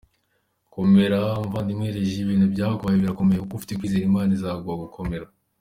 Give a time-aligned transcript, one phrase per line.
[0.73, 5.27] Komera komera muvandi legis ibintu byakubaye birakomeye kuko ufite kwizera imana izaguha nogukomera.